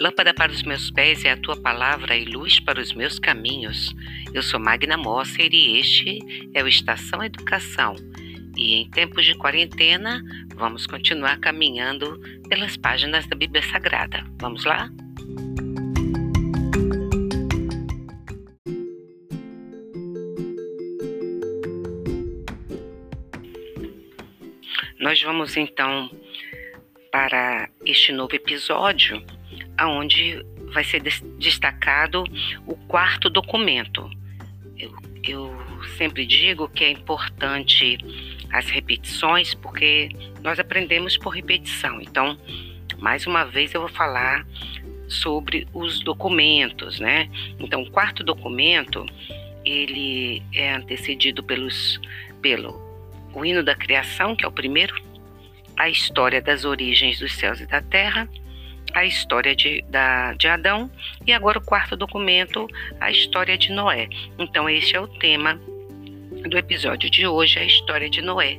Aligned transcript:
Lâmpada 0.00 0.32
para 0.32 0.50
os 0.50 0.62
meus 0.62 0.90
pés 0.90 1.26
é 1.26 1.32
a 1.32 1.36
tua 1.36 1.60
palavra 1.60 2.16
e 2.16 2.24
luz 2.24 2.58
para 2.58 2.80
os 2.80 2.94
meus 2.94 3.18
caminhos. 3.18 3.94
Eu 4.32 4.42
sou 4.42 4.58
Magna 4.58 4.96
Mosser 4.96 5.52
e 5.52 5.78
este 5.78 6.18
é 6.54 6.62
o 6.64 6.66
Estação 6.66 7.22
Educação. 7.22 7.94
E 8.56 8.76
em 8.76 8.88
tempos 8.88 9.26
de 9.26 9.34
quarentena, 9.34 10.22
vamos 10.54 10.86
continuar 10.86 11.38
caminhando 11.38 12.18
pelas 12.48 12.78
páginas 12.78 13.26
da 13.26 13.36
Bíblia 13.36 13.62
Sagrada. 13.62 14.24
Vamos 14.40 14.64
lá? 14.64 14.90
Nós 24.98 25.22
vamos 25.22 25.58
então 25.58 26.10
para 27.12 27.68
este 27.84 28.12
novo 28.12 28.34
episódio 28.34 29.22
aonde 29.80 30.44
vai 30.74 30.84
ser 30.84 31.02
destacado 31.38 32.22
o 32.66 32.76
quarto 32.86 33.30
documento. 33.30 34.10
Eu, 34.78 34.94
eu 35.24 35.58
sempre 35.96 36.26
digo 36.26 36.68
que 36.68 36.84
é 36.84 36.90
importante 36.90 37.96
as 38.52 38.68
repetições, 38.68 39.54
porque 39.54 40.10
nós 40.42 40.58
aprendemos 40.58 41.16
por 41.16 41.30
repetição. 41.30 41.98
Então, 42.00 42.38
mais 42.98 43.26
uma 43.26 43.44
vez 43.44 43.72
eu 43.72 43.80
vou 43.80 43.88
falar 43.88 44.46
sobre 45.08 45.66
os 45.72 46.00
documentos, 46.00 47.00
né? 47.00 47.30
Então, 47.58 47.80
o 47.80 47.90
quarto 47.90 48.22
documento, 48.22 49.06
ele 49.64 50.42
é 50.52 50.74
antecedido 50.74 51.42
pelos 51.42 51.98
pelo 52.42 52.78
o 53.32 53.44
hino 53.44 53.62
da 53.62 53.74
criação, 53.74 54.36
que 54.36 54.44
é 54.44 54.48
o 54.48 54.52
primeiro, 54.52 54.94
a 55.76 55.88
história 55.88 56.42
das 56.42 56.66
origens 56.66 57.18
dos 57.18 57.32
céus 57.32 57.60
e 57.60 57.66
da 57.66 57.80
terra, 57.80 58.28
a 58.94 59.04
história 59.04 59.54
de, 59.54 59.82
da, 59.88 60.34
de 60.34 60.48
Adão 60.48 60.90
e 61.26 61.32
agora 61.32 61.58
o 61.58 61.64
quarto 61.64 61.96
documento, 61.96 62.66
a 63.00 63.10
história 63.10 63.56
de 63.56 63.72
Noé. 63.72 64.08
Então, 64.38 64.68
este 64.68 64.96
é 64.96 65.00
o 65.00 65.06
tema 65.06 65.60
do 66.48 66.56
episódio 66.56 67.10
de 67.10 67.26
hoje, 67.26 67.58
a 67.58 67.64
história 67.64 68.08
de 68.08 68.22
Noé. 68.22 68.58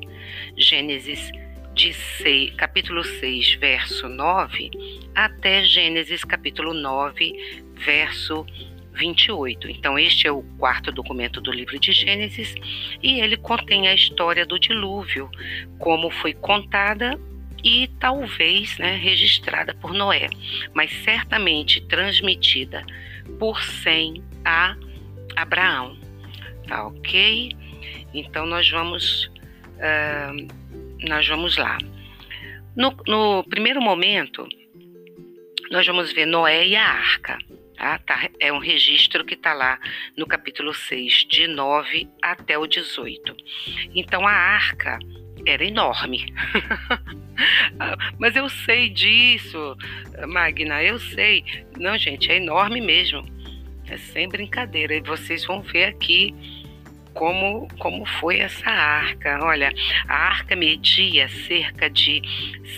Gênesis 0.56 1.32
de 1.74 1.94
6, 1.94 2.56
capítulo 2.56 3.04
6, 3.04 3.56
verso 3.56 4.08
9, 4.08 4.72
até 5.16 5.64
Gênesis 5.64 6.24
capítulo 6.24 6.74
9, 6.74 7.64
verso 7.76 8.46
28. 8.94 9.70
Então, 9.70 9.98
este 9.98 10.28
é 10.28 10.32
o 10.32 10.44
quarto 10.58 10.92
documento 10.92 11.42
do 11.42 11.52
livro 11.52 11.80
de 11.80 11.92
Gênesis 11.92 12.54
e 13.02 13.20
ele 13.20 13.38
contém 13.38 13.88
a 13.88 13.94
história 13.94 14.46
do 14.46 14.60
dilúvio, 14.60 15.30
como 15.80 16.10
foi 16.10 16.34
contada 16.34 17.20
e 17.64 17.88
talvez 18.00 18.78
né, 18.78 18.96
registrada 18.96 19.74
por 19.76 19.94
Noé, 19.94 20.30
mas 20.74 20.92
certamente 21.04 21.82
transmitida 21.82 22.84
por 23.40 23.62
Sem 23.64 24.24
a 24.44 24.76
Abraão. 25.36 25.98
Tá 26.68 26.88
ok? 26.88 27.52
Então 28.14 28.46
nós 28.46 28.70
vamos, 28.70 29.26
uh, 29.26 31.08
nós 31.08 31.28
vamos 31.28 31.58
lá. 31.58 31.78
No, 32.76 32.96
no, 33.08 33.44
primeiro 33.44 33.82
momento, 33.82 34.48
nós 35.70 35.86
vamos 35.86 36.12
ver 36.14 36.26
Noé 36.26 36.68
e 36.68 36.76
a 36.76 36.86
arca. 36.86 37.38
Tá? 37.76 38.00
Tá, 38.00 38.30
é 38.40 38.54
um 38.54 38.60
registro 38.60 39.26
que 39.26 39.34
está 39.34 39.54
lá 39.54 39.80
no 40.16 40.26
capítulo 40.26 40.74
6, 40.74 41.26
de 41.30 41.48
9 41.48 42.08
até 42.22 42.58
o 42.58 42.68
18. 42.68 43.36
Então 43.96 44.28
a 44.28 44.32
arca 44.32 45.00
era 45.46 45.66
enorme. 45.66 46.34
Mas 48.20 48.36
eu 48.36 48.50
sei 48.50 48.90
disso, 48.90 49.78
Magna, 50.28 50.84
eu 50.84 51.00
sei. 51.00 51.44
Não, 51.78 51.98
gente, 51.98 52.30
é 52.32 52.38
enorme 52.38 52.82
mesmo. 52.82 53.24
É 53.88 53.98
sem 53.98 54.28
brincadeira. 54.30 54.96
E 54.96 55.02
vocês 55.02 55.46
vão 55.46 55.62
ver 55.62 55.86
aqui 55.86 56.36
como, 57.14 57.68
como 57.80 58.06
foi 58.06 58.40
essa 58.40 58.70
arca. 58.70 59.40
Olha, 59.44 59.74
a 60.08 60.16
arca 60.16 60.56
media 60.56 61.28
cerca 61.30 61.90
de 61.90 62.22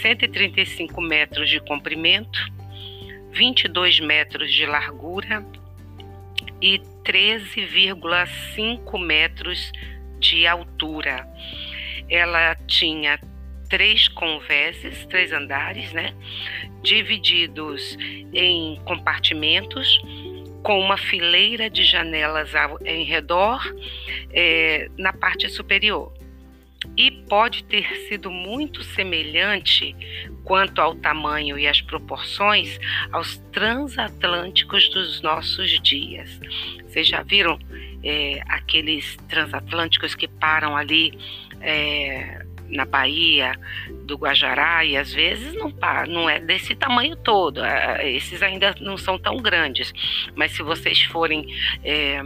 135 0.01 1.01
metros 1.01 1.49
de 1.49 1.59
comprimento, 1.59 2.39
22 3.31 3.99
metros 3.99 4.51
de 4.51 4.65
largura 4.65 5.45
e 6.61 6.79
13,5 7.03 8.99
metros 8.99 9.71
de 10.19 10.47
altura 10.47 11.27
ela 12.09 12.55
tinha 12.67 13.19
três 13.73 14.07
convéses, 14.07 15.03
três 15.07 15.31
andares, 15.31 15.91
né? 15.93 16.13
Divididos 16.83 17.97
em 18.31 18.79
compartimentos, 18.85 19.99
com 20.61 20.79
uma 20.79 20.95
fileira 20.95 21.71
de 21.71 21.83
janelas 21.83 22.51
em 22.85 23.03
redor, 23.03 23.59
é, 24.31 24.91
na 24.95 25.11
parte 25.11 25.49
superior. 25.49 26.13
E 26.95 27.09
pode 27.27 27.63
ter 27.63 27.95
sido 28.07 28.29
muito 28.29 28.83
semelhante 28.83 29.95
quanto 30.43 30.79
ao 30.79 30.93
tamanho 30.93 31.57
e 31.57 31.67
às 31.67 31.81
proporções 31.81 32.79
aos 33.11 33.37
transatlânticos 33.51 34.87
dos 34.89 35.19
nossos 35.23 35.81
dias. 35.81 36.39
Vocês 36.85 37.07
já 37.07 37.23
viram 37.23 37.57
é, 38.03 38.39
aqueles 38.47 39.17
transatlânticos 39.27 40.13
que 40.13 40.27
param 40.27 40.77
ali 40.77 41.17
é, 41.59 42.42
na 42.69 42.85
Bahia, 42.85 43.53
do 44.05 44.17
Guajará, 44.17 44.83
e 44.85 44.97
às 44.97 45.13
vezes 45.13 45.53
não, 45.53 45.73
não 46.07 46.29
é 46.29 46.39
desse 46.39 46.75
tamanho 46.75 47.15
todo, 47.15 47.63
é, 47.63 48.11
esses 48.11 48.41
ainda 48.41 48.75
não 48.79 48.97
são 48.97 49.17
tão 49.17 49.37
grandes, 49.37 49.93
mas 50.35 50.51
se 50.51 50.63
vocês 50.63 51.01
forem 51.03 51.45
é, 51.83 52.21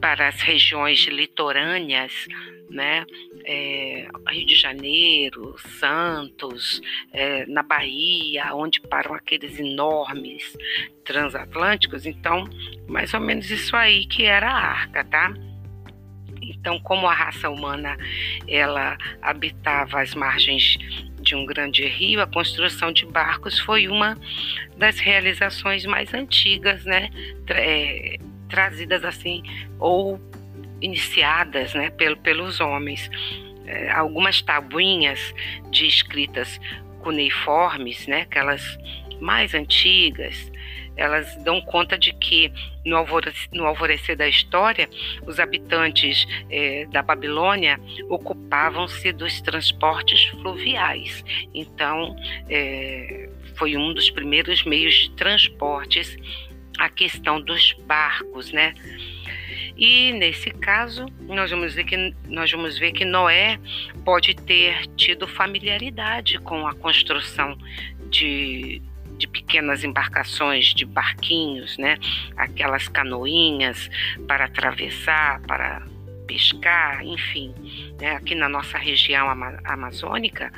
para 0.00 0.28
as 0.28 0.40
regiões 0.42 1.06
litorâneas, 1.06 2.26
né, 2.68 3.06
é, 3.44 4.06
Rio 4.28 4.46
de 4.46 4.54
Janeiro, 4.54 5.56
Santos, 5.78 6.80
é, 7.12 7.46
na 7.46 7.62
Bahia, 7.62 8.54
onde 8.54 8.80
param 8.80 9.14
aqueles 9.14 9.58
enormes 9.58 10.56
transatlânticos, 11.04 12.04
então, 12.04 12.44
mais 12.86 13.14
ou 13.14 13.20
menos 13.20 13.50
isso 13.50 13.76
aí 13.76 14.06
que 14.06 14.24
era 14.24 14.50
a 14.50 14.56
arca, 14.56 15.04
tá? 15.04 15.32
Então, 16.50 16.78
como 16.80 17.06
a 17.06 17.14
raça 17.14 17.48
humana 17.48 17.96
ela 18.46 18.96
habitava 19.22 20.00
as 20.00 20.14
margens 20.14 20.78
de 21.20 21.34
um 21.34 21.46
grande 21.46 21.86
rio, 21.86 22.20
a 22.20 22.26
construção 22.26 22.92
de 22.92 23.06
barcos 23.06 23.58
foi 23.58 23.88
uma 23.88 24.18
das 24.76 24.98
realizações 24.98 25.86
mais 25.86 26.12
antigas, 26.12 26.84
né, 26.84 27.10
é, 27.48 28.18
trazidas 28.48 29.04
assim 29.04 29.42
ou 29.78 30.20
iniciadas, 30.80 31.72
né, 31.74 31.90
pelo, 31.90 32.16
pelos 32.16 32.60
homens. 32.60 33.10
É, 33.66 33.90
algumas 33.90 34.42
tabuinhas 34.42 35.34
de 35.70 35.86
escritas 35.86 36.60
cuneiformes, 37.00 38.06
né, 38.06 38.22
aquelas 38.22 38.78
mais 39.20 39.54
antigas, 39.54 40.52
elas 40.96 41.36
dão 41.42 41.60
conta 41.60 41.98
de 41.98 42.12
que 42.12 42.52
no 42.84 42.96
alvorecer, 42.96 43.48
no 43.52 43.64
alvorecer 43.64 44.16
da 44.16 44.28
história, 44.28 44.88
os 45.26 45.40
habitantes 45.40 46.26
é, 46.50 46.86
da 46.86 47.02
Babilônia 47.02 47.80
ocupavam-se 48.08 49.12
dos 49.12 49.40
transportes 49.40 50.26
fluviais. 50.26 51.24
Então, 51.52 52.14
é, 52.48 53.28
foi 53.56 53.76
um 53.76 53.92
dos 53.92 54.10
primeiros 54.10 54.64
meios 54.64 54.94
de 54.94 55.10
transportes 55.12 56.16
a 56.78 56.88
questão 56.88 57.40
dos 57.40 57.72
barcos, 57.86 58.52
né? 58.52 58.74
E 59.76 60.12
nesse 60.12 60.50
caso, 60.50 61.06
nós 61.22 61.50
vamos 61.50 61.74
ver 61.74 61.84
que 61.84 62.14
nós 62.28 62.50
vamos 62.50 62.78
ver 62.78 62.92
que 62.92 63.04
Noé 63.04 63.58
pode 64.04 64.34
ter 64.34 64.86
tido 64.96 65.26
familiaridade 65.26 66.38
com 66.38 66.66
a 66.66 66.74
construção 66.74 67.58
de 68.08 68.80
de 69.24 69.28
pequenas 69.28 69.82
embarcações, 69.82 70.66
de 70.74 70.84
barquinhos, 70.84 71.78
né? 71.78 71.96
Aquelas 72.36 72.88
canoinhas 72.88 73.88
para 74.28 74.44
atravessar, 74.44 75.40
para 75.42 75.82
pescar, 76.26 77.04
enfim. 77.04 77.54
Né? 77.98 78.16
Aqui 78.16 78.34
na 78.34 78.48
nossa 78.48 78.76
região 78.76 79.28
amazônica, 79.64 80.52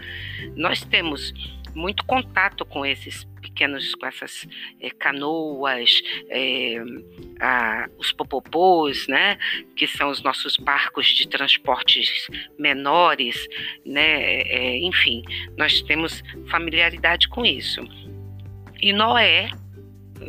nós 0.56 0.82
temos 0.82 1.32
muito 1.74 2.04
contato 2.06 2.64
com 2.64 2.84
esses 2.86 3.24
pequenos, 3.40 3.94
com 3.94 4.06
essas 4.06 4.46
é, 4.80 4.90
canoas, 4.90 6.02
é, 6.30 6.76
a, 7.38 7.88
os 7.98 8.12
popopôs, 8.12 9.06
né, 9.06 9.38
que 9.76 9.86
são 9.86 10.08
os 10.08 10.22
nossos 10.22 10.56
barcos 10.56 11.06
de 11.06 11.28
transportes 11.28 12.28
menores, 12.58 13.46
né, 13.84 14.40
é, 14.42 14.78
enfim, 14.78 15.22
nós 15.56 15.82
temos 15.82 16.22
familiaridade 16.48 17.28
com 17.28 17.44
isso. 17.44 17.86
E 18.80 18.92
Noé 18.92 19.50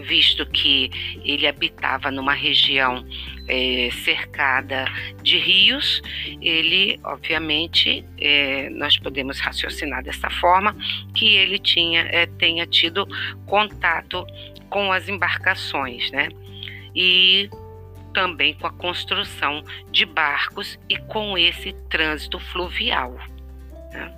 visto 0.03 0.45
que 0.45 0.91
ele 1.23 1.47
habitava 1.47 2.11
numa 2.11 2.33
região 2.33 3.05
é, 3.47 3.89
cercada 4.03 4.85
de 5.21 5.37
rios, 5.37 6.01
ele, 6.41 6.99
obviamente, 7.03 8.03
é, 8.19 8.69
nós 8.69 8.97
podemos 8.97 9.39
raciocinar 9.39 10.03
dessa 10.03 10.29
forma 10.29 10.75
que 11.13 11.35
ele 11.35 11.57
tinha, 11.57 12.01
é, 12.01 12.25
tenha 12.25 12.65
tido 12.65 13.07
contato 13.45 14.25
com 14.69 14.91
as 14.91 15.07
embarcações, 15.07 16.11
né? 16.11 16.27
E 16.93 17.49
também 18.13 18.53
com 18.55 18.67
a 18.67 18.71
construção 18.71 19.63
de 19.91 20.05
barcos 20.05 20.79
e 20.89 20.97
com 20.97 21.37
esse 21.37 21.73
trânsito 21.89 22.39
fluvial. 22.39 23.15
Né? 23.91 24.13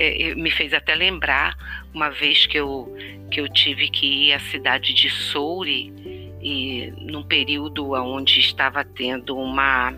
É, 0.00 0.34
me 0.36 0.50
fez 0.50 0.72
até 0.72 0.94
lembrar 0.94 1.56
uma 1.92 2.08
vez 2.08 2.46
que 2.46 2.56
eu, 2.56 2.96
que 3.30 3.40
eu 3.40 3.48
tive 3.48 3.88
que 3.88 4.06
ir 4.06 4.32
à 4.32 4.38
cidade 4.38 4.94
de 4.94 5.10
Souri 5.10 5.92
e 6.40 6.92
num 6.96 7.24
período 7.24 7.92
onde 7.92 8.38
estava 8.38 8.84
tendo 8.84 9.36
uma, 9.36 9.92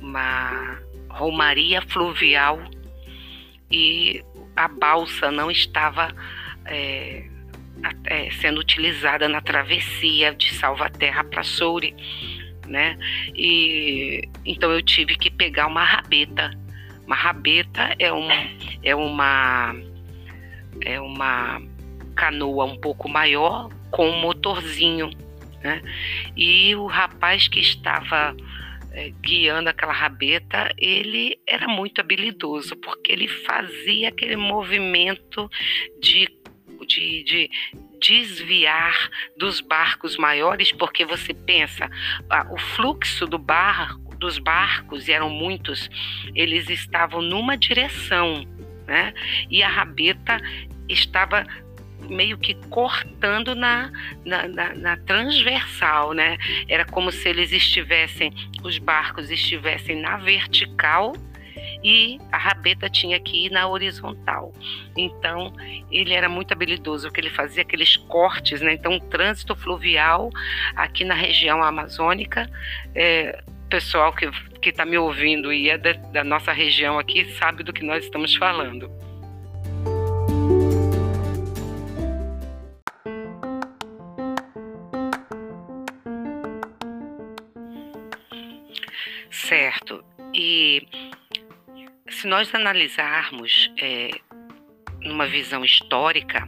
uma 0.00 0.78
romaria 1.10 1.82
fluvial 1.82 2.58
e 3.70 4.24
a 4.56 4.68
balsa 4.68 5.30
não 5.30 5.50
estava 5.50 6.14
é, 6.64 7.24
é, 8.04 8.30
sendo 8.32 8.60
utilizada 8.60 9.28
na 9.28 9.40
travessia 9.40 10.34
de 10.34 10.54
Salvaterra 10.54 11.24
para 11.24 11.42
Souri, 11.42 11.94
né? 12.66 12.98
E 13.34 14.28
então 14.44 14.70
eu 14.70 14.82
tive 14.82 15.16
que 15.16 15.30
pegar 15.30 15.66
uma 15.66 15.84
rabeta. 15.84 16.50
Uma 17.12 17.20
rabeta 17.20 17.94
é, 17.98 18.10
um, 18.10 18.26
é 18.82 18.96
uma 18.96 19.76
é 20.80 20.98
uma 20.98 21.60
canoa 22.16 22.64
um 22.64 22.80
pouco 22.80 23.06
maior 23.06 23.68
com 23.90 24.08
um 24.08 24.18
motorzinho, 24.18 25.10
né? 25.62 25.82
E 26.34 26.74
o 26.74 26.86
rapaz 26.86 27.48
que 27.48 27.60
estava 27.60 28.34
é, 28.92 29.10
guiando 29.20 29.68
aquela 29.68 29.92
rabeta, 29.92 30.72
ele 30.78 31.38
era 31.46 31.68
muito 31.68 32.00
habilidoso, 32.00 32.76
porque 32.76 33.12
ele 33.12 33.28
fazia 33.28 34.08
aquele 34.08 34.36
movimento 34.36 35.50
de 36.00 36.26
de, 36.86 37.22
de 37.24 37.50
desviar 38.00 39.10
dos 39.36 39.60
barcos 39.60 40.16
maiores, 40.16 40.72
porque 40.72 41.04
você 41.04 41.32
pensa, 41.32 41.88
ah, 42.28 42.46
o 42.50 42.58
fluxo 42.58 43.26
do 43.26 43.38
bar, 43.38 43.96
dos 44.22 44.38
barcos, 44.38 45.08
e 45.08 45.12
eram 45.12 45.28
muitos, 45.28 45.90
eles 46.32 46.70
estavam 46.70 47.20
numa 47.20 47.56
direção, 47.56 48.46
né? 48.86 49.12
E 49.50 49.64
a 49.64 49.68
rabeta 49.68 50.40
estava 50.88 51.44
meio 52.08 52.38
que 52.38 52.54
cortando 52.68 53.54
na, 53.54 53.90
na, 54.24 54.46
na, 54.46 54.74
na, 54.74 54.96
transversal, 54.98 56.12
né? 56.12 56.38
Era 56.68 56.84
como 56.84 57.10
se 57.10 57.28
eles 57.28 57.50
estivessem, 57.50 58.32
os 58.62 58.78
barcos 58.78 59.28
estivessem 59.28 60.00
na 60.00 60.16
vertical 60.18 61.14
e 61.82 62.18
a 62.30 62.38
rabeta 62.38 62.88
tinha 62.88 63.18
que 63.18 63.46
ir 63.46 63.50
na 63.50 63.66
horizontal. 63.66 64.52
Então, 64.96 65.52
ele 65.90 66.14
era 66.14 66.28
muito 66.28 66.52
habilidoso, 66.52 67.08
porque 67.08 67.20
ele 67.20 67.30
fazia 67.30 67.62
aqueles 67.62 67.96
cortes, 67.96 68.60
né? 68.60 68.74
Então, 68.74 68.96
o 68.96 69.00
trânsito 69.00 69.56
fluvial 69.56 70.30
aqui 70.76 71.04
na 71.04 71.14
região 71.14 71.62
amazônica, 71.62 72.48
é, 72.94 73.42
pessoal 73.72 74.12
que 74.12 74.30
que 74.60 74.68
está 74.68 74.84
me 74.84 74.98
ouvindo 74.98 75.50
e 75.50 75.70
é 75.70 75.78
da, 75.78 75.92
da 75.94 76.22
nossa 76.22 76.52
região 76.52 76.98
aqui 76.98 77.24
sabe 77.36 77.64
do 77.64 77.72
que 77.72 77.82
nós 77.82 78.04
estamos 78.04 78.36
falando. 78.36 78.88
Certo. 89.30 90.04
E 90.34 90.86
se 92.10 92.26
nós 92.26 92.54
analisarmos 92.54 93.72
é, 93.80 94.10
numa 95.00 95.26
visão 95.26 95.64
histórica, 95.64 96.46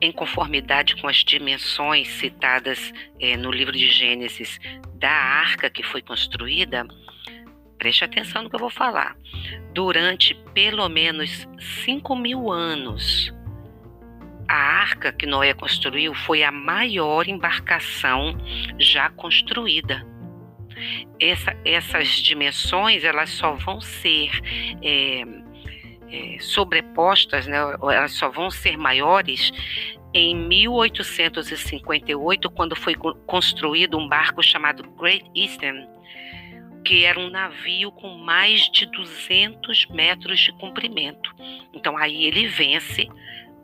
em 0.00 0.12
conformidade 0.12 0.96
com 0.96 1.08
as 1.08 1.18
dimensões 1.18 2.08
citadas 2.08 2.92
é, 3.20 3.36
no 3.36 3.50
livro 3.50 3.72
de 3.72 3.90
Gênesis 3.90 4.58
da 4.94 5.10
arca 5.10 5.70
que 5.70 5.82
foi 5.82 6.02
construída, 6.02 6.86
preste 7.78 8.04
atenção 8.04 8.42
no 8.42 8.50
que 8.50 8.56
eu 8.56 8.60
vou 8.60 8.70
falar. 8.70 9.16
Durante 9.72 10.34
pelo 10.54 10.88
menos 10.88 11.48
5 11.84 12.16
mil 12.16 12.50
anos, 12.50 13.32
a 14.48 14.54
arca 14.54 15.12
que 15.12 15.26
Noé 15.26 15.54
construiu 15.54 16.14
foi 16.14 16.42
a 16.42 16.50
maior 16.50 17.28
embarcação 17.28 18.36
já 18.78 19.10
construída 19.10 20.06
essa, 21.20 21.56
essas 21.64 22.08
dimensões 22.08 23.04
elas 23.04 23.30
só 23.30 23.54
vão 23.54 23.80
ser 23.80 24.30
é, 24.82 25.22
é, 26.10 26.38
sobrepostas, 26.40 27.46
né, 27.46 27.58
elas 27.82 28.12
só 28.12 28.28
vão 28.28 28.50
ser 28.50 28.76
maiores 28.76 29.52
em 30.14 30.34
1858, 30.34 32.50
quando 32.50 32.74
foi 32.74 32.94
construído 33.26 33.98
um 33.98 34.08
barco 34.08 34.42
chamado 34.42 34.82
Great 34.92 35.30
Eastern, 35.34 35.86
que 36.84 37.04
era 37.04 37.20
um 37.20 37.28
navio 37.28 37.92
com 37.92 38.16
mais 38.16 38.70
de 38.70 38.86
200 38.86 39.84
metros 39.86 40.40
de 40.40 40.52
comprimento. 40.52 41.30
Então 41.74 41.96
aí 41.96 42.24
ele 42.24 42.46
vence 42.48 43.08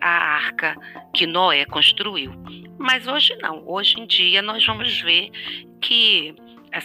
a 0.00 0.36
arca 0.36 0.76
que 1.14 1.26
Noé 1.26 1.64
construiu. 1.64 2.32
Mas 2.78 3.06
hoje 3.06 3.34
não. 3.40 3.62
Hoje 3.66 3.98
em 3.98 4.06
dia 4.06 4.42
nós 4.42 4.66
vamos 4.66 5.00
ver 5.00 5.30
que 5.80 6.34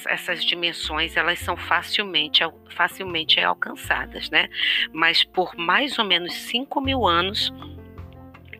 essas 0.07 0.45
dimensões 0.45 1.17
elas 1.17 1.39
são 1.39 1.57
facilmente, 1.57 2.43
facilmente 2.69 3.39
alcançadas, 3.39 4.29
né? 4.29 4.47
Mas 4.93 5.23
por 5.23 5.55
mais 5.57 5.97
ou 5.97 6.05
menos 6.05 6.33
5 6.33 6.79
mil 6.79 7.07
anos, 7.07 7.51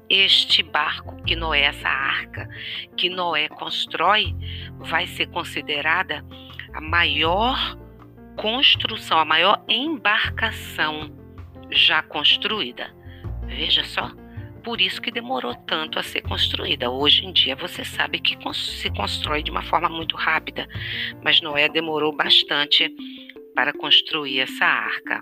este 0.10 0.64
barco 0.64 1.22
que 1.24 1.36
Noé, 1.36 1.66
essa 1.66 1.88
arca 1.88 2.50
que 2.98 3.10
Noé 3.10 3.48
constrói, 3.48 4.36
vai 4.80 5.06
ser 5.06 5.28
considerada 5.28 6.26
a 6.74 6.81
maior 6.81 7.78
construção, 8.36 9.20
a 9.20 9.26
maior 9.26 9.64
embarcação 9.68 11.12
já 11.70 12.02
construída. 12.02 12.92
Veja 13.46 13.84
só 13.84 14.12
por 14.59 14.81
isso 14.81 15.01
que 15.01 15.11
demorou 15.11 15.56
tanto 15.56 15.97
a 15.97 16.03
ser 16.03 16.21
construída. 16.21 16.89
Hoje 16.89 17.25
em 17.25 17.31
dia 17.31 17.56
você 17.56 17.83
sabe 17.83 18.19
que 18.19 18.38
se 18.53 18.89
constrói 18.91 19.41
de 19.41 19.51
uma 19.51 19.63
forma 19.63 19.89
muito 19.89 20.15
rápida, 20.15 20.67
mas 21.23 21.41
Noé 21.41 21.69
demorou 21.69 22.15
bastante 22.15 22.94
para 23.56 23.73
construir 23.73 24.41
essa 24.41 24.65
arca. 24.65 25.21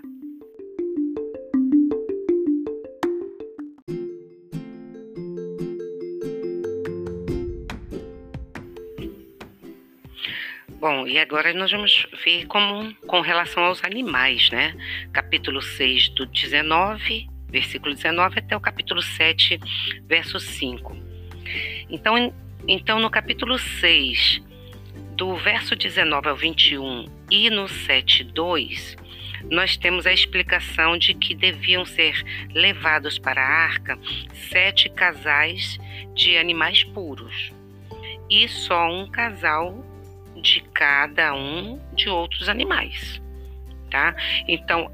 Bom, 10.80 11.08
e 11.08 11.18
agora 11.18 11.52
nós 11.54 11.72
vamos 11.72 12.06
ver 12.24 12.46
como 12.46 12.94
com 13.06 13.20
relação 13.20 13.64
aos 13.64 13.82
animais, 13.82 14.48
né? 14.50 14.76
Capítulo 15.12 15.60
6 15.60 16.10
do 16.10 16.26
19 16.26 17.37
versículo 17.48 17.94
19 17.94 18.38
até 18.38 18.56
o 18.56 18.60
capítulo 18.60 19.02
7, 19.02 19.58
verso 20.06 20.38
5. 20.38 20.96
Então, 21.90 22.32
então 22.66 22.98
no 22.98 23.10
capítulo 23.10 23.58
6, 23.58 24.42
do 25.16 25.36
verso 25.36 25.74
19 25.74 26.28
ao 26.28 26.36
21 26.36 27.06
e 27.30 27.50
no 27.50 27.66
7, 27.68 28.24
2, 28.24 28.96
nós 29.50 29.76
temos 29.76 30.06
a 30.06 30.12
explicação 30.12 30.98
de 30.98 31.14
que 31.14 31.34
deviam 31.34 31.84
ser 31.84 32.22
levados 32.52 33.18
para 33.18 33.40
a 33.40 33.48
arca 33.48 33.98
sete 34.50 34.88
casais 34.88 35.78
de 36.14 36.36
animais 36.36 36.82
puros 36.84 37.52
e 38.28 38.48
só 38.48 38.88
um 38.90 39.08
casal 39.10 39.84
de 40.42 40.60
cada 40.72 41.34
um 41.34 41.80
de 41.94 42.08
outros 42.08 42.48
animais, 42.48 43.20
tá? 43.90 44.14
Então 44.46 44.90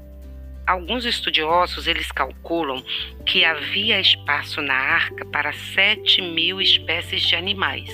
Alguns 0.67 1.05
estudiosos 1.05 1.85
eles 1.85 2.11
calculam 2.11 2.83
que 3.23 3.45
havia 3.45 3.99
espaço 3.99 4.63
na 4.63 4.73
arca 4.73 5.23
para 5.25 5.53
7 5.53 6.23
mil 6.23 6.59
espécies 6.59 7.21
de 7.21 7.35
animais. 7.35 7.89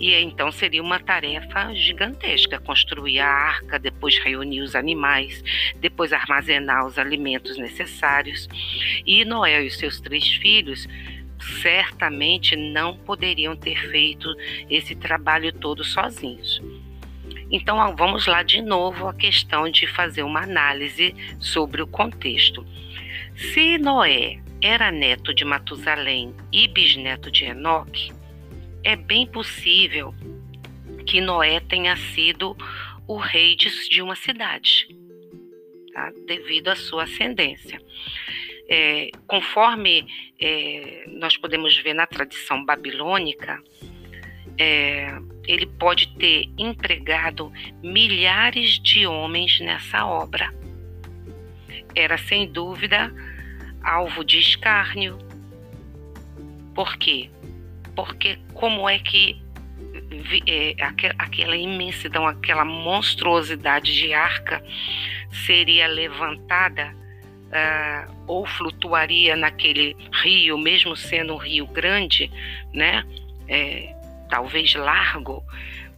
E 0.00 0.14
então 0.14 0.50
seria 0.50 0.82
uma 0.82 0.98
tarefa 0.98 1.74
gigantesca 1.74 2.58
construir 2.58 3.20
a 3.20 3.28
arca, 3.28 3.78
depois 3.78 4.16
reunir 4.16 4.62
os 4.62 4.74
animais, 4.74 5.44
depois 5.76 6.14
armazenar 6.14 6.86
os 6.86 6.98
alimentos 6.98 7.58
necessários. 7.58 8.48
E 9.04 9.22
Noé 9.26 9.62
e 9.62 9.66
os 9.66 9.76
seus 9.76 10.00
três 10.00 10.26
filhos 10.26 10.88
certamente 11.60 12.56
não 12.56 12.96
poderiam 12.96 13.54
ter 13.54 13.76
feito 13.90 14.34
esse 14.70 14.94
trabalho 14.94 15.52
todo 15.52 15.84
sozinhos. 15.84 16.62
Então, 17.52 17.94
vamos 17.94 18.26
lá 18.26 18.42
de 18.42 18.62
novo 18.62 19.06
a 19.06 19.12
questão 19.12 19.70
de 19.70 19.86
fazer 19.86 20.22
uma 20.22 20.42
análise 20.42 21.14
sobre 21.38 21.82
o 21.82 21.86
contexto. 21.86 22.66
Se 23.36 23.76
Noé 23.76 24.40
era 24.62 24.90
neto 24.90 25.34
de 25.34 25.44
Matusalém 25.44 26.34
e 26.50 26.66
bisneto 26.66 27.30
de 27.30 27.44
Enoque, 27.44 28.10
é 28.82 28.96
bem 28.96 29.26
possível 29.26 30.14
que 31.06 31.20
Noé 31.20 31.60
tenha 31.60 31.94
sido 31.94 32.56
o 33.06 33.18
rei 33.18 33.54
de, 33.54 34.00
uma 34.00 34.16
cidade, 34.16 34.88
tá? 35.92 36.10
devido 36.26 36.68
à 36.68 36.76
sua 36.76 37.02
ascendência. 37.02 37.78
É, 38.66 39.10
conforme 39.26 40.06
é, 40.40 41.04
nós 41.08 41.36
podemos 41.36 41.76
ver 41.76 41.92
na 41.92 42.06
tradição 42.06 42.64
babilônica, 42.64 43.62
é, 44.56 45.18
ele 45.46 45.66
pode 45.66 46.08
ter 46.16 46.48
empregado 46.56 47.52
milhares 47.82 48.78
de 48.78 49.06
homens 49.06 49.60
nessa 49.60 50.06
obra. 50.06 50.52
Era 51.94 52.16
sem 52.16 52.50
dúvida 52.50 53.12
alvo 53.82 54.24
de 54.24 54.38
escárnio. 54.38 55.18
Por 56.74 56.96
quê? 56.96 57.30
Porque 57.94 58.38
como 58.54 58.88
é 58.88 58.98
que 58.98 59.42
é, 60.46 60.74
aquela 61.18 61.56
imensidão, 61.56 62.26
aquela 62.26 62.64
monstruosidade 62.64 63.92
de 63.94 64.14
arca 64.14 64.64
seria 65.46 65.86
levantada 65.86 66.94
uh, 67.52 68.12
ou 68.26 68.46
flutuaria 68.46 69.36
naquele 69.36 69.96
rio, 70.22 70.56
mesmo 70.56 70.96
sendo 70.96 71.34
um 71.34 71.38
rio 71.38 71.66
grande, 71.66 72.30
né? 72.72 73.04
É, 73.48 73.94
talvez 74.32 74.74
largo, 74.74 75.44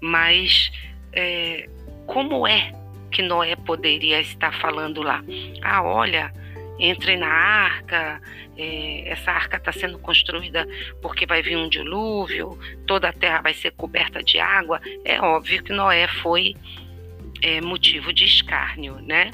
mas 0.01 0.73
é, 1.13 1.69
como 2.05 2.49
é 2.49 2.73
que 3.13 3.23
Noé 3.23 3.55
poderia 3.55 4.21
estar 4.21 4.53
falando 4.61 5.03
lá? 5.03 5.23
Ah, 5.63 5.85
olha, 5.85 6.35
entrem 6.77 7.17
na 7.17 7.29
arca, 7.29 8.21
é, 8.59 9.09
essa 9.09 9.31
arca 9.31 9.57
está 9.57 9.71
sendo 9.71 10.01
construída 10.01 10.67
porque 11.01 11.27
vai 11.27 11.43
vir 11.43 11.57
um 11.57 11.69
dilúvio, 11.69 12.59
toda 12.89 13.11
a 13.11 13.13
terra 13.13 13.41
vai 13.41 13.55
ser 13.55 13.71
coberta 13.71 14.21
de 14.21 14.41
água. 14.41 14.81
É 15.05 15.21
óbvio 15.21 15.63
que 15.63 15.73
Noé 15.73 16.09
foi 16.09 16.57
é, 17.41 17.61
motivo 17.61 18.13
de 18.13 18.25
escárnio, 18.25 18.97
né? 18.97 19.31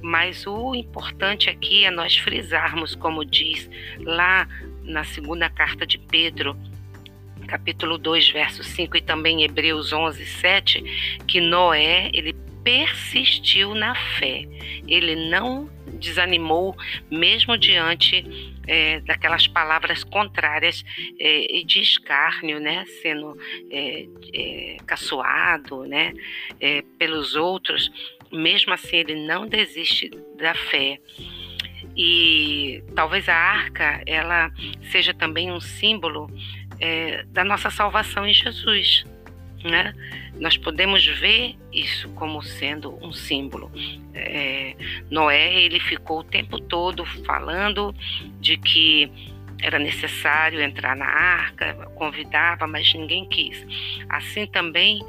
Mas 0.00 0.46
o 0.46 0.72
importante 0.72 1.50
aqui 1.50 1.84
é 1.84 1.90
nós 1.90 2.16
frisarmos, 2.16 2.94
como 2.94 3.24
diz 3.24 3.68
lá 3.98 4.46
na 4.84 5.02
segunda 5.02 5.50
carta 5.50 5.84
de 5.84 5.98
Pedro, 5.98 6.56
capítulo 7.50 7.98
2, 7.98 8.30
verso 8.30 8.62
5 8.62 8.96
e 8.96 9.00
também 9.00 9.42
Hebreus 9.42 9.92
11, 9.92 10.24
7, 10.24 11.18
que 11.26 11.40
Noé, 11.40 12.08
ele 12.14 12.32
persistiu 12.62 13.74
na 13.74 13.92
fé. 14.18 14.46
Ele 14.86 15.28
não 15.28 15.68
desanimou, 15.98 16.76
mesmo 17.10 17.58
diante 17.58 18.24
é, 18.68 19.00
daquelas 19.00 19.48
palavras 19.48 20.04
contrárias 20.04 20.84
é, 21.18 21.56
e 21.56 21.64
de 21.64 21.80
escárnio, 21.80 22.60
né, 22.60 22.84
sendo 23.02 23.36
é, 23.68 24.06
é 24.32 24.76
caçoado, 24.86 25.84
né, 25.86 26.12
é, 26.60 26.84
pelos 26.98 27.34
outros. 27.34 27.90
Mesmo 28.30 28.72
assim, 28.72 28.98
ele 28.98 29.26
não 29.26 29.48
desiste 29.48 30.08
da 30.38 30.54
fé. 30.54 31.00
E 31.96 32.82
talvez 32.94 33.28
a 33.28 33.34
arca 33.34 34.02
ela 34.06 34.52
seja 34.92 35.12
também 35.12 35.50
um 35.50 35.60
símbolo 35.60 36.30
é, 36.80 37.24
da 37.28 37.44
nossa 37.44 37.70
salvação 37.70 38.26
em 38.26 38.34
Jesus. 38.34 39.04
Né? 39.62 39.94
Nós 40.36 40.56
podemos 40.56 41.04
ver 41.06 41.54
isso 41.70 42.08
como 42.10 42.42
sendo 42.42 42.96
um 43.04 43.12
símbolo. 43.12 43.70
É, 44.14 44.74
Noé 45.10 45.54
ele 45.54 45.78
ficou 45.78 46.20
o 46.20 46.24
tempo 46.24 46.58
todo 46.58 47.04
falando 47.04 47.94
de 48.40 48.56
que 48.56 49.12
era 49.62 49.78
necessário 49.78 50.60
entrar 50.62 50.96
na 50.96 51.06
arca, 51.06 51.74
convidava, 51.94 52.66
mas 52.66 52.92
ninguém 52.94 53.28
quis. 53.28 53.66
Assim 54.08 54.46
também 54.46 55.04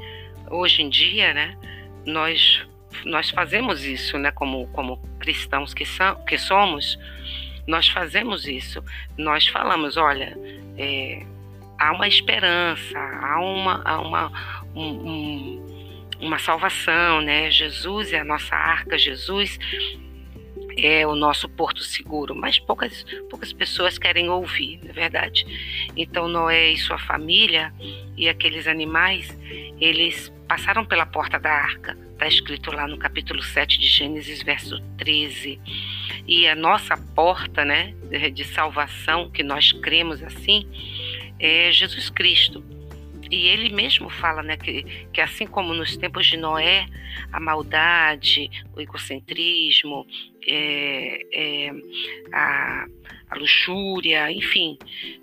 hoje 0.50 0.82
em 0.82 0.90
dia, 0.90 1.32
né? 1.32 1.56
Nós 2.04 2.62
nós 3.06 3.30
fazemos 3.30 3.84
isso, 3.84 4.18
né? 4.18 4.30
Como 4.30 4.66
como 4.68 4.98
cristãos 5.18 5.72
que, 5.72 5.86
são, 5.86 6.22
que 6.26 6.36
somos, 6.36 6.98
nós 7.66 7.88
fazemos 7.88 8.46
isso. 8.46 8.84
Nós 9.16 9.46
falamos, 9.46 9.96
olha, 9.96 10.36
é, 10.76 11.22
há 11.82 11.90
uma 11.90 12.06
esperança, 12.06 12.96
há 12.96 13.40
uma, 13.40 13.82
há 13.84 14.00
uma, 14.00 14.32
um, 14.72 15.10
um, 15.10 15.96
uma 16.20 16.38
salvação, 16.38 17.20
né? 17.20 17.50
Jesus 17.50 18.12
é 18.12 18.20
a 18.20 18.24
nossa 18.24 18.54
arca, 18.54 18.96
Jesus 18.96 19.58
é 20.78 21.04
o 21.04 21.16
nosso 21.16 21.48
porto 21.48 21.82
seguro, 21.82 22.36
mas 22.36 22.60
poucas, 22.60 23.04
poucas 23.28 23.52
pessoas 23.52 23.98
querem 23.98 24.28
ouvir, 24.28 24.78
não 24.82 24.90
é 24.90 24.92
verdade? 24.92 25.44
Então 25.96 26.28
Noé 26.28 26.70
e 26.70 26.78
sua 26.78 26.98
família 26.98 27.74
e 28.16 28.28
aqueles 28.28 28.68
animais, 28.68 29.36
eles 29.80 30.32
passaram 30.46 30.84
pela 30.84 31.04
porta 31.04 31.38
da 31.38 31.50
arca, 31.50 31.98
está 32.12 32.28
escrito 32.28 32.70
lá 32.70 32.86
no 32.86 32.96
capítulo 32.96 33.42
7 33.42 33.80
de 33.80 33.88
Gênesis, 33.88 34.40
verso 34.42 34.80
13. 34.98 35.60
E 36.28 36.46
a 36.46 36.54
nossa 36.54 36.96
porta, 36.96 37.64
né, 37.64 37.92
de 38.32 38.44
salvação, 38.44 39.28
que 39.30 39.42
nós 39.42 39.72
cremos 39.72 40.22
assim, 40.22 40.68
é 41.42 41.72
Jesus 41.72 42.08
Cristo. 42.08 42.64
E 43.28 43.48
ele 43.48 43.70
mesmo 43.70 44.08
fala 44.08 44.42
né, 44.42 44.56
que, 44.56 44.84
que, 45.12 45.20
assim 45.20 45.46
como 45.46 45.74
nos 45.74 45.96
tempos 45.96 46.26
de 46.26 46.36
Noé, 46.36 46.86
a 47.32 47.40
maldade, 47.40 48.50
o 48.76 48.80
egocentrismo, 48.80 50.06
é, 50.46 51.26
é, 51.32 51.70
a, 52.32 52.86
a, 53.30 53.34
luxúria, 53.36 54.30
enfim, 54.30 54.78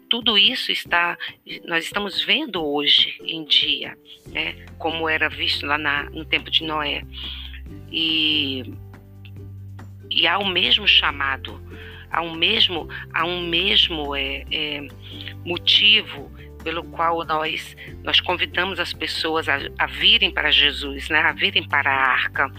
tudo 0.10 0.40
isso 0.40 0.72
está, 0.72 1.18
nós 1.66 1.86
estamos 1.86 2.24
vendo 2.24 2.66
hoje 2.66 3.16
em 3.24 3.46
dia, 3.46 3.96
né, 4.28 4.56
como 4.80 5.08
era 5.08 5.30
visto 5.30 5.68
lá 5.68 5.78
na, 5.78 6.10
no 6.10 6.26
tempo 6.26 6.50
de 6.50 6.64
Noé. 6.64 7.04
E, 7.92 8.74
e 10.10 10.26
há 10.26 10.40
o 10.40 10.48
mesmo 10.48 10.88
chamado 10.88 11.62
há 12.20 12.22
um 12.22 12.36
mesmo, 12.36 12.88
há 13.14 13.26
um 13.26 13.48
mesmo 13.48 14.16
é, 14.16 14.46
é, 14.52 14.88
motivo 15.46 16.30
pelo 16.64 16.84
qual 16.84 17.24
nós, 17.26 17.76
nós 18.04 18.20
convidamos 18.20 18.80
as 18.80 18.92
pessoas 18.92 19.48
a, 19.48 19.58
a 19.78 19.88
virem 19.88 20.30
para 20.30 20.52
Jesus, 20.52 21.08
né, 21.10 21.20
a 21.20 21.32
virem 21.32 21.68
para 21.68 21.90
a 21.90 22.12
arca. 22.12 22.52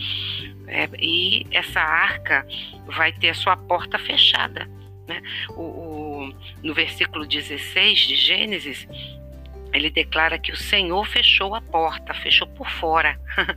É, 0.67 0.89
e 0.99 1.47
essa 1.51 1.81
arca 1.81 2.47
vai 2.87 3.13
ter 3.13 3.31
a 3.31 3.35
sua 3.35 3.57
porta 3.57 3.99
fechada. 3.99 4.67
Né? 5.07 5.21
O, 5.51 5.63
o, 5.63 6.35
no 6.63 6.73
versículo 6.73 7.27
16 7.27 7.99
de 7.99 8.17
Gênesis, 8.17 8.89
ele 9.73 9.91
declara 9.91 10.39
que 10.39 10.53
o 10.53 10.57
Senhor 10.57 11.07
fechou 11.07 11.55
a 11.55 11.61
porta, 11.61 12.15
fechou 12.15 12.47
por 12.47 12.71
fora. 12.71 13.21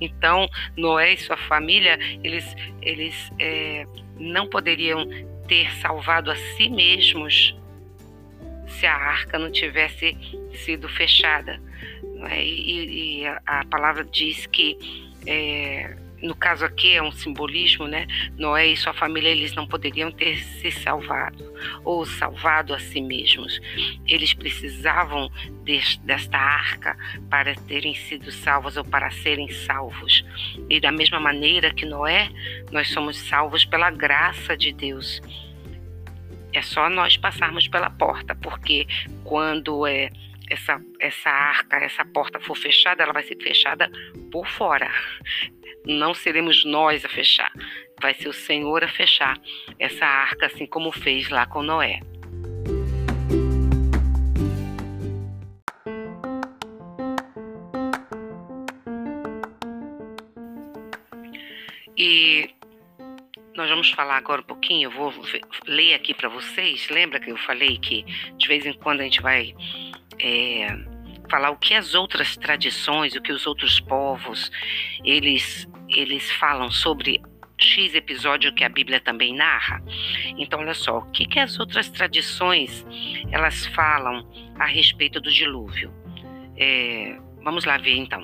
então, 0.00 0.48
Noé 0.76 1.14
e 1.14 1.16
sua 1.16 1.36
família, 1.36 1.98
eles, 2.22 2.54
eles 2.80 3.32
é, 3.40 3.86
não 4.16 4.46
poderiam 4.46 5.08
ter 5.50 5.68
salvado 5.80 6.30
a 6.30 6.36
si 6.36 6.68
mesmos 6.68 7.56
se 8.68 8.86
a 8.86 8.94
arca 8.94 9.36
não 9.36 9.50
tivesse 9.50 10.16
sido 10.64 10.88
fechada. 10.88 11.60
É? 12.30 12.44
E, 12.44 13.22
e 13.22 13.26
a, 13.26 13.64
palavra 13.68 14.04
diz 14.04 14.46
que, 14.46 14.78
é, 15.26 15.96
no 16.22 16.34
caso 16.34 16.64
aqui 16.64 16.94
é 16.94 17.02
um 17.02 17.12
simbolismo, 17.12 17.86
né? 17.86 18.06
Noé 18.36 18.68
e 18.68 18.76
sua 18.76 18.92
família 18.92 19.30
eles 19.30 19.54
não 19.54 19.66
poderiam 19.66 20.10
ter 20.10 20.36
se 20.38 20.70
salvado 20.70 21.52
ou 21.84 22.04
salvado 22.04 22.74
a 22.74 22.78
si 22.78 23.00
mesmos. 23.00 23.60
Eles 24.06 24.34
precisavam 24.34 25.30
de, 25.64 25.80
desta 26.00 26.38
arca 26.38 26.96
para 27.28 27.54
terem 27.54 27.94
sido 27.94 28.30
salvos 28.30 28.76
ou 28.76 28.84
para 28.84 29.10
serem 29.10 29.48
salvos. 29.50 30.24
E 30.68 30.80
da 30.80 30.92
mesma 30.92 31.18
maneira 31.18 31.72
que 31.72 31.86
Noé, 31.86 32.30
nós 32.70 32.88
somos 32.88 33.16
salvos 33.16 33.64
pela 33.64 33.90
graça 33.90 34.56
de 34.56 34.72
Deus 34.72 35.20
é 36.52 36.62
só 36.62 36.90
nós 36.90 37.16
passarmos 37.16 37.68
pela 37.68 37.90
porta, 37.90 38.34
porque 38.34 38.86
quando 39.22 39.86
é 39.86 40.10
essa, 40.50 40.82
essa 40.98 41.30
arca, 41.30 41.76
essa 41.76 42.04
porta 42.04 42.40
for 42.40 42.56
fechada, 42.56 43.02
ela 43.02 43.12
vai 43.12 43.22
ser 43.22 43.36
fechada 43.36 43.90
por 44.30 44.46
fora. 44.46 44.90
Não 45.86 46.12
seremos 46.12 46.64
nós 46.64 47.04
a 47.04 47.08
fechar, 47.08 47.52
vai 48.00 48.12
ser 48.14 48.28
o 48.28 48.32
Senhor 48.32 48.84
a 48.84 48.88
fechar 48.88 49.40
essa 49.78 50.04
arca, 50.04 50.46
assim 50.46 50.66
como 50.66 50.92
fez 50.92 51.30
lá 51.30 51.46
com 51.46 51.62
Noé. 51.62 52.00
E 61.96 62.50
nós 63.54 63.68
vamos 63.68 63.90
falar 63.90 64.16
agora 64.16 64.40
um 64.40 64.44
pouquinho, 64.44 64.86
eu 64.86 64.90
vou 64.90 65.12
ler 65.66 65.92
aqui 65.92 66.14
para 66.14 66.30
vocês. 66.30 66.88
Lembra 66.88 67.20
que 67.20 67.30
eu 67.30 67.36
falei 67.36 67.78
que 67.78 68.04
de 68.38 68.48
vez 68.48 68.64
em 68.64 68.72
quando 68.72 69.00
a 69.02 69.04
gente 69.04 69.20
vai 69.20 69.54
é, 70.22 70.76
falar 71.30 71.50
o 71.50 71.56
que 71.56 71.74
as 71.74 71.94
outras 71.94 72.36
tradições, 72.36 73.14
o 73.14 73.22
que 73.22 73.32
os 73.32 73.46
outros 73.46 73.80
povos 73.80 74.50
eles 75.04 75.68
eles 75.88 76.30
falam 76.32 76.70
sobre 76.70 77.20
X 77.58 77.94
episódio 77.94 78.54
que 78.54 78.64
a 78.64 78.68
Bíblia 78.68 79.00
também 79.00 79.34
narra? 79.34 79.82
Então, 80.38 80.60
olha 80.60 80.74
só, 80.74 80.98
o 80.98 81.10
que, 81.10 81.26
que 81.26 81.38
as 81.38 81.58
outras 81.58 81.88
tradições 81.88 82.86
elas 83.30 83.66
falam 83.66 84.26
a 84.58 84.66
respeito 84.66 85.20
do 85.20 85.30
dilúvio? 85.30 85.92
É, 86.56 87.18
vamos 87.42 87.64
lá 87.64 87.76
ver 87.76 87.96
então. 87.96 88.22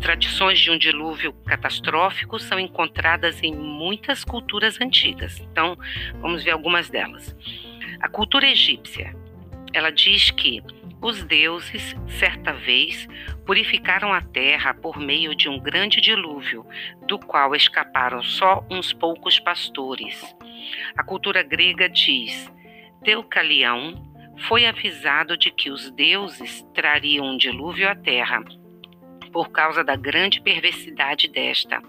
Tradições 0.00 0.58
de 0.58 0.70
um 0.70 0.78
dilúvio 0.78 1.32
catastrófico 1.44 2.38
são 2.38 2.58
encontradas 2.58 3.42
em 3.42 3.54
muitas 3.54 4.24
culturas 4.24 4.80
antigas. 4.80 5.38
Então, 5.40 5.76
vamos 6.20 6.42
ver 6.42 6.52
algumas 6.52 6.88
delas. 6.88 7.36
A 8.00 8.08
cultura 8.08 8.48
egípcia, 8.48 9.14
ela 9.72 9.90
diz 9.90 10.30
que 10.30 10.62
os 11.00 11.22
deuses, 11.22 11.94
certa 12.18 12.52
vez, 12.52 13.06
purificaram 13.46 14.12
a 14.12 14.20
terra 14.20 14.74
por 14.74 14.98
meio 14.98 15.34
de 15.34 15.48
um 15.48 15.58
grande 15.58 16.00
dilúvio, 16.00 16.66
do 17.06 17.18
qual 17.18 17.54
escaparam 17.54 18.22
só 18.22 18.64
uns 18.70 18.92
poucos 18.92 19.38
pastores. 19.38 20.36
A 20.96 21.04
cultura 21.04 21.42
grega 21.42 21.88
diz: 21.88 22.50
Deucalião 23.02 23.94
foi 24.48 24.66
avisado 24.66 25.36
de 25.36 25.50
que 25.50 25.70
os 25.70 25.90
deuses 25.92 26.62
trariam 26.74 27.26
um 27.26 27.36
dilúvio 27.36 27.88
à 27.88 27.94
terra 27.94 28.42
por 29.32 29.50
causa 29.50 29.84
da 29.84 29.94
grande 29.94 30.40
perversidade 30.40 31.28
desta. 31.28 31.82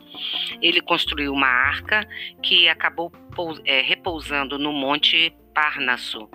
Ele 0.62 0.82
construiu 0.82 1.32
uma 1.32 1.48
arca 1.48 2.06
que 2.44 2.68
acabou 2.68 3.12
é, 3.66 3.82
repousando 3.82 4.60
no 4.60 4.74
monte 4.74 5.34
Parnaso 5.54 6.30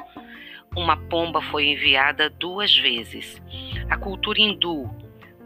uma 0.77 0.97
pomba 0.97 1.41
foi 1.41 1.67
enviada 1.67 2.29
duas 2.29 2.77
vezes. 2.77 3.41
A 3.89 3.97
cultura 3.97 4.41
hindu, 4.41 4.91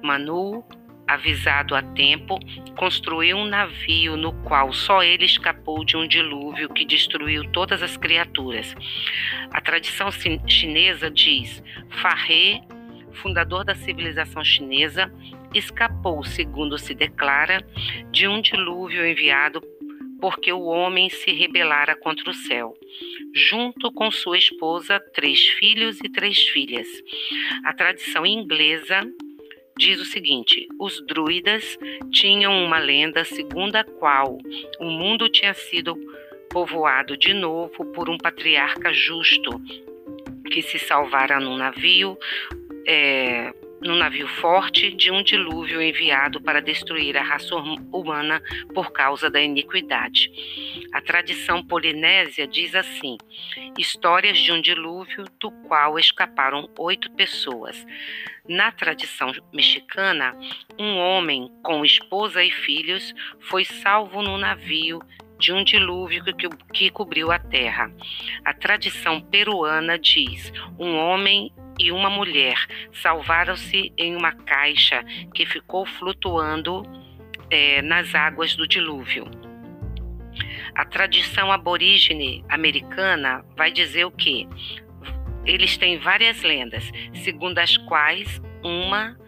Manu, 0.03 0.65
avisado 1.07 1.75
a 1.75 1.83
tempo, 1.83 2.39
construiu 2.77 3.39
um 3.39 3.47
navio 3.47 4.17
no 4.17 4.33
qual 4.43 4.73
só 4.73 5.03
ele 5.03 5.25
escapou 5.25 5.85
de 5.85 5.97
um 5.97 6.07
dilúvio 6.07 6.69
que 6.69 6.85
destruiu 6.85 7.51
todas 7.51 7.83
as 7.83 7.97
criaturas. 7.97 8.75
A 9.51 9.61
tradição 9.61 10.09
chinesa 10.47 11.11
diz: 11.11 11.63
Farré, 11.91 12.61
fundador 13.15 13.65
da 13.65 13.75
civilização 13.75 14.45
chinesa, 14.45 15.13
escapou, 15.55 16.23
segundo 16.23 16.79
se 16.79 16.95
declara, 16.95 17.65
de 18.11 18.29
um 18.29 18.41
dilúvio 18.41 19.07
enviado 19.07 19.63
porque 20.21 20.53
o 20.53 20.65
homem 20.65 21.09
se 21.09 21.31
rebelara 21.33 21.97
contra 21.97 22.31
o 22.31 22.35
céu, 22.35 22.75
junto 23.35 23.93
com 23.93 24.11
sua 24.11 24.39
esposa, 24.39 25.01
três 25.15 25.49
filhos 25.49 26.01
e 26.03 26.09
três 26.09 26.39
filhas. 26.49 26.89
A 27.65 27.73
tradição 27.73 28.27
inglesa 28.27 29.01
diz 29.77 30.01
o 30.01 30.05
seguinte: 30.05 30.67
os 30.79 31.01
druidas 31.07 31.79
tinham 32.13 32.65
uma 32.65 32.79
lenda 32.79 33.25
segundo 33.25 33.77
a 33.77 33.85
qual 33.85 34.39
o 34.81 34.85
mundo 34.85 35.29
tinha 35.29 35.55
sido 35.55 35.97
povoado 36.51 37.17
de 37.17 37.33
novo 37.33 37.85
por 37.93 38.11
um 38.11 38.19
patriarca 38.19 38.93
justo 38.93 39.61
que 40.51 40.63
se 40.63 40.79
salvara 40.79 41.39
num 41.39 41.57
navio. 41.57 42.19
É, 42.87 43.53
no 43.81 43.95
navio 43.95 44.27
forte 44.27 44.91
de 44.93 45.11
um 45.11 45.23
dilúvio 45.23 45.81
enviado 45.81 46.41
para 46.41 46.61
destruir 46.61 47.17
a 47.17 47.23
raça 47.23 47.55
humana 47.57 48.43
por 48.75 48.93
causa 48.93 49.31
da 49.31 49.41
iniquidade. 49.41 50.31
A 50.93 51.01
tradição 51.01 51.65
polinésia 51.65 52.47
diz 52.47 52.75
assim: 52.75 53.17
histórias 53.77 54.39
de 54.39 54.53
um 54.53 54.61
dilúvio 54.61 55.25
do 55.39 55.51
qual 55.67 55.99
escaparam 55.99 56.69
oito 56.79 57.11
pessoas. 57.13 57.87
Na 58.49 58.73
tradição 58.73 59.31
mexicana, 59.53 60.35
um 60.79 60.97
homem 60.97 61.51
com 61.63 61.85
esposa 61.85 62.43
e 62.43 62.51
filhos 62.51 63.15
foi 63.41 63.65
salvo 63.65 64.23
no 64.23 64.39
navio 64.39 65.01
de 65.39 65.53
um 65.53 65.63
dilúvio 65.63 66.25
que, 66.25 66.49
que 66.73 66.91
cobriu 66.91 67.31
a 67.31 67.39
terra. 67.39 67.93
A 68.45 68.53
tradição 68.53 69.21
peruana 69.21 69.99
diz: 69.99 70.53
um 70.79 70.97
homem 70.97 71.53
e 71.79 71.93
uma 71.93 72.11
mulher 72.11 72.67
salvaram-se 72.93 73.93
em 73.97 74.17
uma 74.17 74.33
caixa 74.33 75.05
que 75.35 75.47
ficou 75.47 75.87
flutuando 75.87 76.83
é, 77.51 77.81
nas 77.83 78.15
águas 78.15 78.55
do 78.57 78.67
dilúvio. 78.67 79.27
A 80.75 80.85
tradição 80.85 81.51
aborígene 81.51 82.45
americana 82.49 83.45
vai 83.57 83.71
dizer 83.71 84.05
o 84.05 84.11
quê? 84.11 84.47
Eles 85.45 85.77
têm 85.77 85.99
várias 85.99 86.43
lendas, 86.43 86.91
segundo 87.15 87.59
as 87.59 87.77
quais 87.77 88.41
uma, 88.63 89.19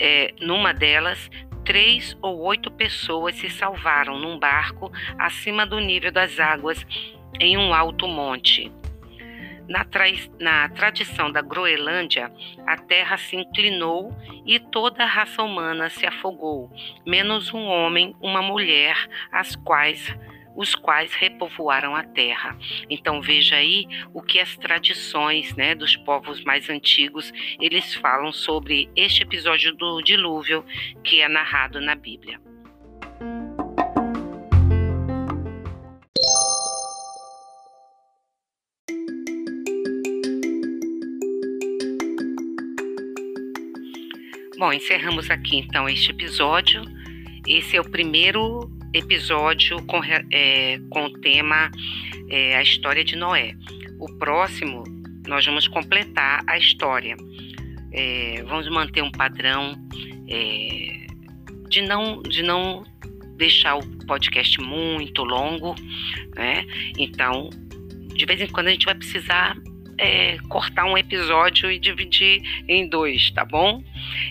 é, 0.00 0.32
numa 0.40 0.72
delas, 0.72 1.30
três 1.64 2.16
ou 2.22 2.40
oito 2.42 2.70
pessoas 2.70 3.34
se 3.36 3.50
salvaram 3.50 4.18
num 4.18 4.38
barco 4.38 4.92
acima 5.18 5.66
do 5.66 5.80
nível 5.80 6.12
das 6.12 6.38
águas 6.38 6.86
em 7.40 7.56
um 7.56 7.74
alto 7.74 8.06
monte. 8.06 8.70
Na, 9.68 9.86
na 10.38 10.68
tradição 10.68 11.32
da 11.32 11.40
Groenlândia, 11.40 12.30
a 12.66 12.76
terra 12.76 13.16
se 13.16 13.36
inclinou 13.36 14.14
e 14.44 14.58
toda 14.58 15.02
a 15.02 15.06
raça 15.06 15.42
humana 15.42 15.88
se 15.88 16.06
afogou, 16.06 16.70
menos 17.06 17.52
um 17.52 17.64
homem, 17.64 18.14
uma 18.20 18.42
mulher, 18.42 18.96
as 19.32 19.56
quais 19.56 20.14
os 20.56 20.74
quais 20.74 21.12
repovoaram 21.14 21.96
a 21.96 22.04
terra. 22.04 22.56
Então 22.88 23.20
veja 23.20 23.56
aí 23.56 23.86
o 24.12 24.22
que 24.22 24.38
as 24.38 24.56
tradições, 24.56 25.54
né, 25.56 25.74
dos 25.74 25.96
povos 25.96 26.44
mais 26.44 26.70
antigos, 26.70 27.32
eles 27.60 27.94
falam 27.94 28.32
sobre 28.32 28.88
este 28.94 29.22
episódio 29.22 29.74
do 29.74 30.00
dilúvio 30.00 30.64
que 31.02 31.20
é 31.20 31.28
narrado 31.28 31.80
na 31.80 31.96
Bíblia. 31.96 32.40
Bom, 44.64 44.72
encerramos 44.72 45.30
aqui 45.30 45.58
então 45.58 45.86
este 45.86 46.10
episódio. 46.10 46.80
Esse 47.46 47.76
é 47.76 47.80
o 47.82 47.84
primeiro 47.84 48.72
episódio 48.94 49.76
com, 49.84 50.00
é, 50.02 50.78
com 50.88 51.04
o 51.04 51.12
tema 51.20 51.70
é, 52.30 52.56
A 52.56 52.62
História 52.62 53.04
de 53.04 53.14
Noé. 53.14 53.54
O 54.00 54.06
próximo, 54.16 54.82
nós 55.28 55.44
vamos 55.44 55.68
completar 55.68 56.42
a 56.46 56.56
história. 56.56 57.14
É, 57.92 58.42
vamos 58.44 58.66
manter 58.70 59.02
um 59.02 59.10
padrão 59.10 59.76
é, 60.30 61.08
de, 61.68 61.82
não, 61.82 62.22
de 62.22 62.42
não 62.42 62.84
deixar 63.36 63.76
o 63.76 63.86
podcast 64.06 64.58
muito 64.62 65.24
longo, 65.24 65.74
né? 66.34 66.64
Então, 66.96 67.50
de 68.14 68.24
vez 68.24 68.40
em 68.40 68.46
quando 68.46 68.68
a 68.68 68.70
gente 68.70 68.86
vai 68.86 68.94
precisar 68.94 69.58
é, 69.98 70.38
cortar 70.48 70.84
um 70.84 70.96
episódio 70.96 71.70
e 71.70 71.78
dividir 71.78 72.42
em 72.68 72.88
dois, 72.88 73.30
tá 73.30 73.44
bom? 73.44 73.82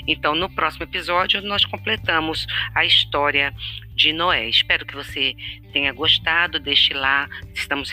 Então, 0.08 0.36
no 0.36 0.49
próximo 0.49 0.84
episódio, 0.84 1.41
nós 1.41 1.65
completamos 1.65 2.47
a 2.73 2.86
história 2.86 3.54
de 3.95 4.12
Noé. 4.13 4.47
Espero 4.47 4.86
que 4.86 4.95
você 4.95 5.36
tenha 5.71 5.91
gostado. 5.93 6.60
Deixe 6.60 6.93
lá, 6.93 7.30
estamos 7.54 7.91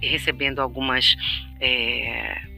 recebendo 0.00 0.60
algumas. 0.60 1.16
É, 1.60 2.54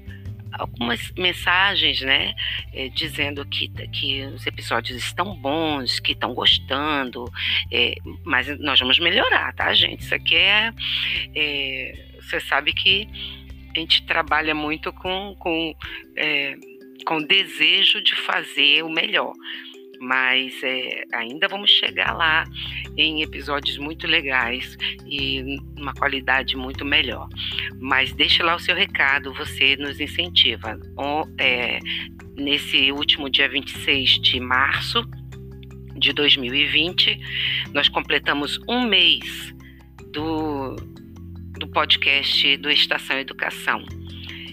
algumas 0.59 1.13
mensagens, 1.19 2.01
né, 2.01 2.35
é, 2.73 2.89
dizendo 2.89 3.45
que, 3.45 3.69
que 3.69 4.25
os 4.25 4.47
episódios 4.47 4.97
estão 4.97 5.35
bons, 5.35 6.01
que 6.01 6.13
estão 6.13 6.33
gostando, 6.33 7.31
é, 7.71 7.95
mas 8.25 8.47
nós 8.59 8.81
vamos 8.81 8.99
melhorar, 8.99 9.55
tá, 9.55 9.75
gente? 9.75 10.01
Isso 10.01 10.15
aqui 10.15 10.35
é, 10.35 10.73
é 11.35 12.07
você 12.21 12.41
sabe 12.41 12.73
que 12.73 13.07
a 13.77 13.81
gente 13.81 14.07
trabalha 14.07 14.55
muito 14.55 14.93
com, 14.93 15.37
com, 15.39 15.75
é, 16.17 16.57
com 17.05 17.19
desejo 17.23 18.03
de 18.03 18.15
fazer 18.17 18.83
o 18.83 18.89
melhor. 18.89 19.33
Mas 20.01 20.55
é, 20.63 21.05
ainda 21.15 21.49
vamos 21.49 21.71
chegar 21.71 22.15
lá 22.15 22.45
em 22.97 23.23
episódios 23.23 23.79
muito 23.79 24.07
legais 24.07 24.77
e 25.07 25.59
uma 25.79 25.95
qualidade 25.95 26.57
muito 26.57 26.85
melhor. 26.85 27.29
Mas 27.81 28.13
deixe 28.13 28.43
lá 28.43 28.57
o 28.57 28.59
seu 28.59 28.75
recado, 28.75 29.33
você 29.33 29.77
nos 29.77 30.01
incentiva. 30.01 30.79
é, 31.39 31.79
nesse 32.37 32.93
último 32.93 33.31
dia 33.31 33.49
26 33.49 34.21
de 34.21 34.41
março 34.41 35.03
de 35.95 36.13
2020, 36.13 37.19
nós 37.73 37.89
completamos 37.89 38.61
um 38.69 38.87
mês 38.87 39.55
do, 40.13 40.77
do 41.59 41.69
podcast 41.69 42.57
do 42.59 42.71
Estação 42.71 43.19
Educação. 43.19 43.85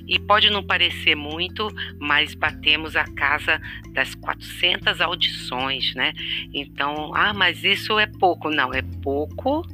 E 0.07 0.19
pode 0.19 0.49
não 0.49 0.61
parecer 0.61 1.15
muito, 1.15 1.69
mas 1.99 2.35
batemos 2.35 2.95
a 2.95 3.05
casa 3.05 3.61
das 3.93 4.13
400 4.15 4.99
audições, 4.99 5.95
né? 5.95 6.13
Então, 6.53 7.15
ah, 7.15 7.33
mas 7.33 7.63
isso 7.63 7.97
é 7.97 8.05
pouco. 8.05 8.49
Não, 8.49 8.73
é 8.73 8.81
pouco 9.01 9.65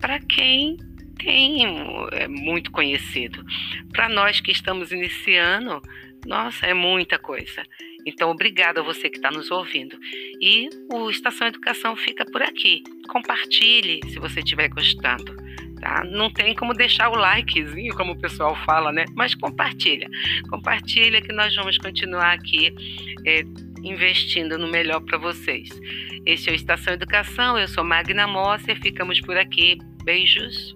para 0.00 0.18
quem 0.20 0.78
tem 1.18 1.64
é 2.12 2.28
muito 2.28 2.70
conhecido. 2.70 3.44
Para 3.92 4.08
nós 4.08 4.40
que 4.40 4.50
estamos 4.50 4.92
iniciando, 4.92 5.82
nossa, 6.26 6.66
é 6.66 6.74
muita 6.74 7.18
coisa. 7.18 7.62
Então, 8.06 8.30
obrigada 8.30 8.80
a 8.80 8.84
você 8.84 9.10
que 9.10 9.16
está 9.16 9.30
nos 9.30 9.50
ouvindo. 9.50 9.98
E 10.40 10.68
o 10.92 11.10
Estação 11.10 11.48
Educação 11.48 11.96
fica 11.96 12.24
por 12.24 12.42
aqui. 12.42 12.82
Compartilhe 13.08 14.00
se 14.08 14.18
você 14.18 14.40
estiver 14.40 14.68
gostando. 14.68 15.45
Tá? 15.86 16.02
Não 16.02 16.28
tem 16.28 16.52
como 16.52 16.74
deixar 16.74 17.08
o 17.10 17.14
likezinho, 17.14 17.94
como 17.94 18.14
o 18.14 18.18
pessoal 18.18 18.56
fala, 18.64 18.90
né? 18.90 19.04
Mas 19.14 19.36
compartilha. 19.36 20.08
Compartilha 20.50 21.22
que 21.22 21.32
nós 21.32 21.54
vamos 21.54 21.78
continuar 21.78 22.32
aqui 22.32 22.74
é, 23.24 23.44
investindo 23.84 24.58
no 24.58 24.66
melhor 24.66 25.00
para 25.02 25.16
vocês. 25.16 25.68
Esse 26.26 26.48
é 26.48 26.52
o 26.52 26.56
Estação 26.56 26.94
Educação, 26.94 27.56
eu 27.56 27.68
sou 27.68 27.84
Magna 27.84 28.26
Mosser, 28.26 28.76
ficamos 28.82 29.20
por 29.20 29.36
aqui. 29.36 29.78
Beijos. 30.02 30.74